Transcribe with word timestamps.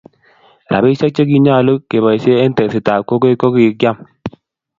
Rabisiek 0.71 1.13
che 1.15 1.23
kinyalo 1.29 1.73
kebaisye 1.89 2.33
eng 2.43 2.55
tekset 2.57 2.87
ab 2.93 3.01
kokwet 3.07 3.35
kokikiam 3.41 3.97